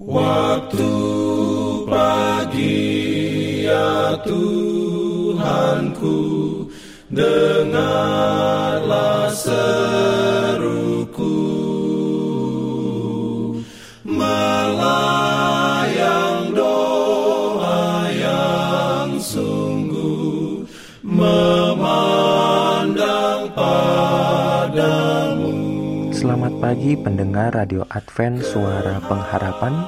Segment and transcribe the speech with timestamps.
[0.00, 0.88] Waktu
[1.84, 6.16] pagi ya Tuhanku
[7.12, 8.08] Dengarlah
[9.28, 10.09] seruku
[26.80, 29.84] pagi pendengar Radio Advent Suara Pengharapan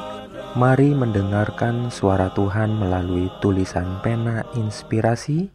[0.60, 5.48] Mari mendengarkan suara Tuhan melalui tulisan pena inspirasi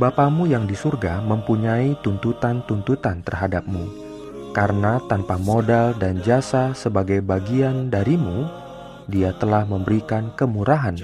[0.00, 3.84] Bapamu yang di surga mempunyai tuntutan-tuntutan terhadapmu,
[4.56, 8.48] karena tanpa modal dan jasa sebagai bagian darimu,
[9.04, 10.96] dia telah memberikan kemurahan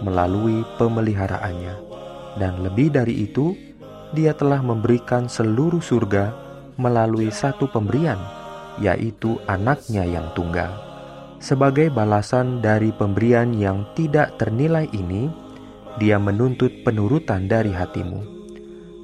[0.00, 1.76] melalui pemeliharaannya.
[2.40, 3.52] Dan lebih dari itu,
[4.16, 6.48] dia telah memberikan seluruh surga
[6.80, 8.16] melalui satu pemberian,
[8.80, 10.72] yaitu anaknya yang tunggal.
[11.40, 15.28] Sebagai balasan dari pemberian yang tidak ternilai ini,
[16.00, 18.40] dia menuntut penurutan dari hatimu.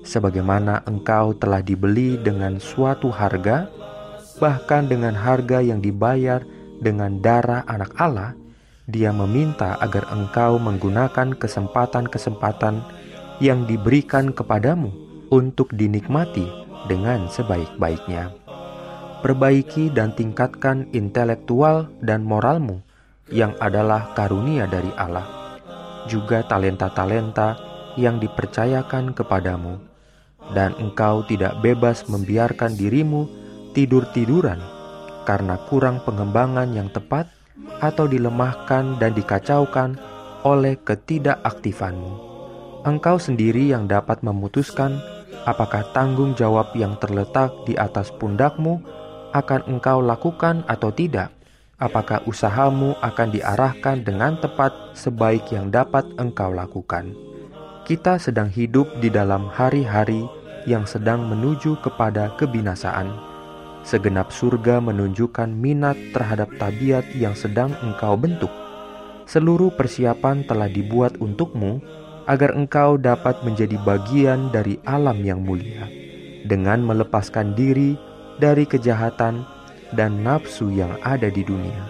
[0.05, 3.68] Sebagaimana engkau telah dibeli dengan suatu harga,
[4.36, 6.40] bahkan dengan harga yang dibayar
[6.80, 8.33] dengan darah anak Allah,
[8.84, 12.84] dia meminta agar engkau menggunakan kesempatan-kesempatan
[13.40, 14.92] yang diberikan kepadamu
[15.33, 18.33] untuk dinikmati dengan sebaik-baiknya.
[19.23, 22.83] Perbaiki dan tingkatkan intelektual dan moralmu
[23.30, 25.27] yang adalah karunia dari Allah,
[26.07, 27.58] juga talenta-talenta
[27.98, 29.83] yang dipercayakan kepadamu,
[30.55, 33.27] dan engkau tidak bebas membiarkan dirimu
[33.75, 34.63] tidur-tiduran
[35.27, 37.27] karena kurang pengembangan yang tepat
[37.83, 39.98] atau dilemahkan dan dikacaukan
[40.46, 42.23] oleh ketidakaktifanmu.
[42.86, 45.02] Engkau sendiri yang dapat memutuskan
[45.47, 48.83] apakah tanggung jawab yang terletak di atas pundakmu
[49.35, 51.33] akan engkau lakukan atau tidak?
[51.77, 57.13] Apakah usahamu akan diarahkan dengan tepat sebaik yang dapat engkau lakukan?
[57.85, 60.25] Kita sedang hidup di dalam hari-hari
[60.64, 63.13] yang sedang menuju kepada kebinasaan.
[63.87, 68.51] Segenap surga menunjukkan minat terhadap tabiat yang sedang engkau bentuk.
[69.31, 71.79] Seluruh persiapan telah dibuat untukmu
[72.27, 75.87] agar engkau dapat menjadi bagian dari alam yang mulia
[76.47, 77.95] dengan melepaskan diri
[78.42, 79.47] dari kejahatan
[79.95, 81.87] dan nafsu yang ada di dunia.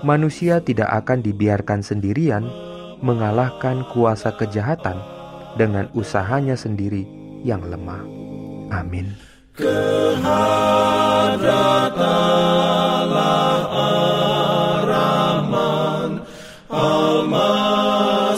[0.00, 2.48] Manusia tidak akan dibiarkan sendirian
[3.04, 4.96] mengalahkan kuasa kejahatan
[5.60, 7.04] dengan usahanya sendiri
[7.44, 8.04] yang lemah.
[8.72, 9.12] Amin.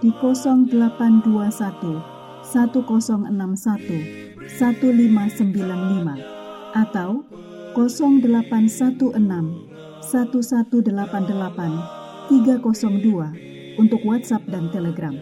[0.00, 2.02] di 0821
[2.42, 6.16] 1061 1595
[6.74, 7.22] atau
[7.76, 9.68] 0816
[10.02, 11.98] 1188
[12.28, 13.32] 302
[13.78, 15.14] untuk WhatsApp dan Telegram.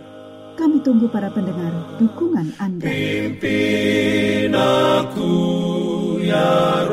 [0.56, 2.88] Kami tunggu para pendengar dukungan Anda.
[2.88, 5.37] Pimpin aku
[6.25, 6.88] ya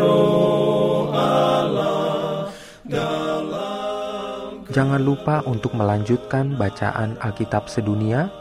[4.74, 8.34] Jangan lupa untuk melanjutkan bacaan Alkitab sedunia.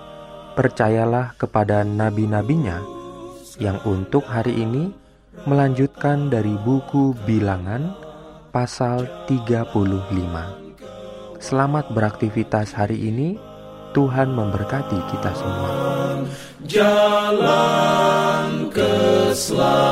[0.57, 2.81] Percayalah kepada nabi-nabinya
[3.61, 4.97] yang untuk hari ini
[5.45, 7.93] melanjutkan dari buku Bilangan
[8.49, 11.37] pasal 35.
[11.37, 13.37] Selamat beraktivitas hari ini.
[13.93, 15.69] Tuhan memberkati kita semua.
[16.65, 19.92] Jalan keselamatan